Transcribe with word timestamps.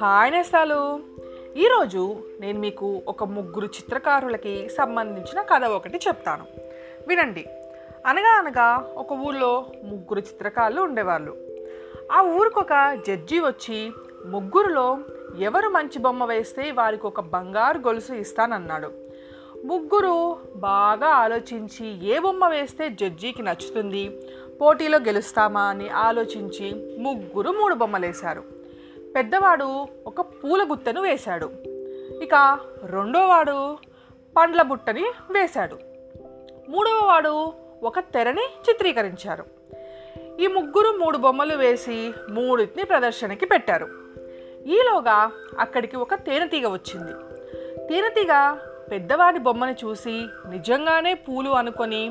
Hi 0.00 0.32
నేస్తాలు. 0.32 1.00
ఈరోజు 1.56 2.16
నేను 2.40 2.60
మీకు 2.60 3.02
ఒక 3.08 3.24
ముగ్గురు 3.24 3.66
చిత్రకారులకి 3.66 4.68
సంబంధించిన 4.68 5.42
కథ 5.42 5.64
ఒకటి 5.64 5.96
చెప్తాను. 5.96 6.44
వినండి. 7.08 7.46
అనగా 8.06 8.38
అనగా 8.38 8.94
ఒక 8.96 9.12
ఊళ్ళో 9.12 9.66
ముగ్గురు 9.84 10.20
చిత్రకారులు 10.20 10.80
ఉండేవాళ్ళు. 10.80 11.36
ఆ 12.12 12.22
ఊరికి 12.22 12.58
ఒక 12.58 12.98
జడ్జి 13.06 13.38
వచ్చి 13.38 13.92
ముగ్గురులో 14.26 14.98
ఎవరు 15.38 15.68
మంచి 15.68 15.98
బొమ్మ 15.98 16.24
వేస్తే 16.24 16.70
వారికి 16.70 17.06
ఒక 17.06 17.20
బంగారు 17.20 17.78
గొలుసు 17.78 18.12
ఇస్తానన్నాడు. 18.12 19.03
ముగ్గురు 19.64 20.38
బాగా 20.56 21.06
ఆలోచించి 21.06 22.06
ఏ 22.06 22.18
బొమ్మ 22.18 22.48
వేస్తే 22.48 22.90
జడ్జికి 22.90 23.42
నచ్చుతుంది? 23.42 24.20
పోటీలో 24.60 24.98
గెలుస్తామా 24.98 25.62
అని 25.62 25.88
ఆలోచించి 25.88 26.96
ముగ్గురు 26.98 27.50
మూడు 27.50 27.74
బొమ్మలు 27.74 28.06
వేశారు 28.06 28.42
పెద్దవాడు 29.16 29.86
ఒక 30.06 30.20
పూల 30.20 30.66
గుత్తను 30.70 31.00
వేశాడు. 31.00 31.50
ఇక 32.22 32.58
రెండోవాడు 32.86 33.78
పండ్ల 34.36 34.62
బుట్టని 34.62 35.04
వేశాడు. 35.30 35.78
మూడవ 36.68 37.06
వాడు 37.06 37.52
ఒక 37.82 37.98
తెరని 37.98 38.44
చిత్రీకరించారు. 38.70 39.44
ఈ 40.40 40.46
ముగ్గురు 40.46 40.98
మూడు 40.98 41.18
బొమ్మలు 41.18 41.56
వేసి 41.56 42.12
మూడింటిని 42.30 42.84
ప్రదర్శనకి 42.84 43.46
పెట్టారు. 43.46 43.88
ఈలోగా 44.66 45.32
అక్కడికి 45.58 45.96
ఒక 45.96 46.14
తేనెటీగ 46.14 46.68
వచ్చింది. 46.68 47.12
తేనెటీగ 47.88 48.58
పెద్దవాడి 48.90 49.38
బొమ్మని 49.38 49.74
చూసి 49.84 50.14
నిజంగానే 50.50 51.14
పూలు 51.14 51.50
అనుకొని 51.50 52.02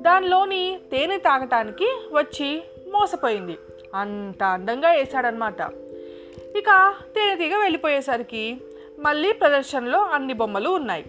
దానిలోని 0.00 0.78
తేనె 0.92 1.16
తాగటానికి 1.16 1.88
వచ్చి 2.12 2.62
మోసపోయింది. 2.92 3.58
అంత 3.94 4.42
అందంగా 4.42 4.90
వేశాడనమాట 4.90 5.60
ఇక 6.56 6.70
తేనెటీగ 7.14 7.58
వెళ్ళిపోయేసరికి 7.58 8.60
మళ్ళీ 8.98 9.32
ప్రదర్శనలో 9.32 10.00
అన్ని 10.00 10.34
బొమ్మలు 10.34 10.70
ఉన్నాయి. 10.70 11.04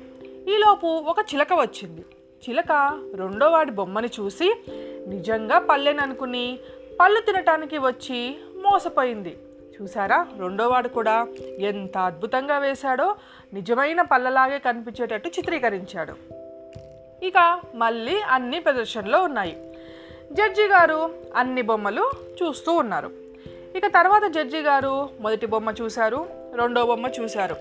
ఈలోపు 0.48 0.88
ఒక 0.88 1.20
చిలక 1.34 1.54
వచ్చింది. 1.54 2.06
చిలక 2.46 2.72
రెండో 3.16 3.50
వాడి 3.50 3.72
బొమ్మని 3.72 4.10
చూసి 4.20 4.48
నిజంగా 5.08 5.60
పల్లెననుకుని 5.60 6.60
పళ్ళు 7.00 7.20
తినటానికి 7.20 7.78
వచ్చి 7.78 8.20
మోసపోయింది. 8.56 9.38
చూసారా? 9.82 10.28
రెండోవాడు 10.40 10.88
కూడా 10.88 11.28
ఎంత 11.60 11.98
అద్భుతంగా 11.98 12.58
వేశాడో 12.58 13.16
నిజమైన 13.54 14.02
పళ్ళలాగే 14.02 14.60
కనిపించేటట్టు 14.60 15.30
చిత్రీకరించాడు. 15.30 16.14
ఇక 17.26 17.62
మళ్ళీ 17.76 18.22
అన్ని 18.22 18.60
ప్రదర్శనలో 18.60 19.24
ఉన్నాయి. 19.24 19.74
జడ్జి 20.32 20.62
గారు 20.62 21.10
అన్ని 21.36 21.62
బొమ్మలు 21.62 22.12
చూస్తూ 22.44 22.74
ఉన్నారు. 22.74 23.12
ఇక 23.76 23.86
తర్వాత 23.86 24.32
జడ్జి 24.32 24.60
గారు 24.60 25.10
మొదటి 25.20 25.46
బొమ్మ 25.46 25.74
చూశారు 25.82 26.28
రెండో 26.56 26.86
బొమ్మ 26.86 27.08
చూశారు. 27.08 27.56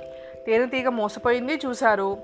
తేనెతీగ 0.46 0.88
మోసపోయింది 0.88 1.54
చూశారు. 1.66 2.16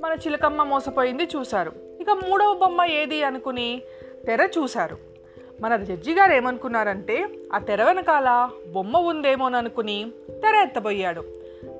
మన 0.00 0.12
చిలకమ్మ 0.12 0.62
మోసపోయింది 0.62 1.24
చూశారు. 1.24 1.72
ఇక 2.00 2.10
మూడవ 2.10 2.54
బొమ్మ 2.54 2.84
ఏది 2.84 3.22
అనుకుని 3.22 3.82
తెర 4.26 4.48
చూశారు. 4.58 5.09
మన 5.60 5.76
జడ్జి 5.76 6.14
గారు 6.14 6.32
ఏమనుకున్నారంటే 6.32 7.28
ఆ 7.52 7.58
తెర 7.58 7.84
వెనకాల 7.84 8.50
బొమ్మ 8.72 8.96
ఉందేమోననుకుని 8.96 10.12
తెర 10.30 10.54
ఎత్తబోయాడు. 10.54 11.20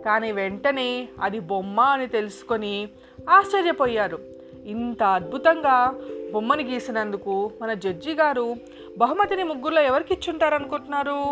కానీ 0.04 0.32
వెంటనే 0.32 1.08
అది 1.20 1.40
బొమ్మ 1.40 1.80
అని 1.80 2.06
తెలుసుకొని 2.06 2.88
ఆశ్చర్యపోయారు. 3.30 4.18
ఇంత 4.64 5.02
అద్భుతంగా 5.02 5.94
బొమ్మని 6.32 6.64
గీసినందుకు 6.64 7.50
మన 7.62 7.74
జడ్జి 7.74 8.14
గారు 8.14 8.56
బహుమతిని 8.98 9.44
ముగ్గురులో 9.44 9.82
ఎవరికి 9.82 10.14
ఇచ్చుంటారనుకుంటున్నారు 10.14 11.24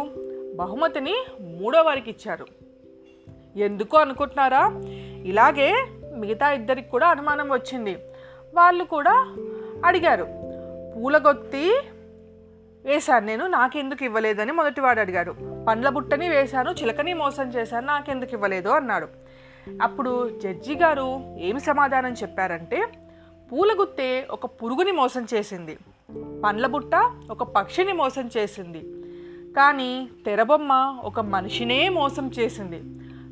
బహుమతిని 0.56 1.14
మూడో 1.40 1.82
వారికి 1.82 2.10
ఇచ్చారు 2.10 2.46
ఎందుకు 3.56 3.96
అనుకుంటున్నారా? 3.96 4.72
ఇలాగే 5.24 5.86
మిగతా 6.16 6.52
ఇద్దరికి 6.52 6.90
కూడా 6.90 7.06
అనుమానం 7.06 7.52
వచ్చింది. 7.52 7.94
వాళ్ళు 8.54 8.84
కూడా 8.84 9.36
అడిగారు. 9.84 10.26
పూలగొత్తి 10.96 11.74
వేశాను 12.98 13.26
నేను 13.26 13.46
నాకెందుకు 13.46 14.04
ఇవ్వలేదని 14.04 14.52
మొదటివాడు 14.52 15.00
అడిగాడు. 15.00 15.34
పండ్ల 15.68 15.88
బుట్టని 15.88 16.28
వేశాను 16.28 16.70
చిలకని 16.70 17.14
మోసం 17.14 17.48
చేశాను 17.48 17.86
నాకెందుకు 17.86 18.30
ఇవ్వలేదు 18.32 18.68
అన్నాడు. 18.68 19.08
అప్పుడు 19.82 20.40
జడ్జి 20.42 20.74
గారు 20.74 21.36
ఏమి 21.38 21.60
సమాధానం 21.60 22.12
చెప్పారంటే 22.12 22.86
పూలగుత్తే 23.52 24.26
ఒక 24.30 24.46
పురుగుని 24.46 24.92
మోసం 24.92 25.26
చేసింది 25.34 25.78
పండ్ల 26.44 26.66
బుట్ట 26.66 26.94
ఒక 27.30 27.42
పక్షిని 27.42 27.92
మోసం 27.92 28.30
చేసింది 28.36 28.80
కానీ 29.52 30.08
తెరబొమ్మ 30.26 30.98
ఒక 31.04 31.20
మనిషినే 31.20 31.88
మోసం 31.88 32.30
చేసింది. 32.38 32.80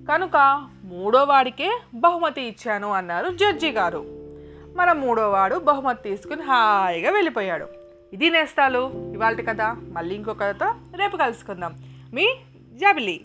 కనుక 0.07 0.67
మూడోవాడికే 0.85 1.81
బహుమతి 1.95 2.43
ఇచ్చాను 2.43 2.91
అన్నారు 2.91 3.29
జడ్జి 3.29 3.71
గారు. 3.71 4.05
మన 4.77 4.93
మూడోవాడు 4.93 5.57
బహుమతి 5.57 6.03
తీసుకుని 6.03 6.43
హాయిగా 6.43 7.11
వెళ్ళిపోయాడు. 7.11 7.86
ఇది 8.13 8.31
నేస్తాలు. 8.31 9.13
ఇవాళ 9.15 9.35
కదా 9.35 9.77
మళ్ళీ 9.89 10.15
ఇంకో 10.15 10.35
కథతో 10.35 10.75
రేపు 10.97 11.17
కలుసుకుందాం. 11.17 11.75
మీ 12.15 12.27
జాబిలీ. 12.73 13.25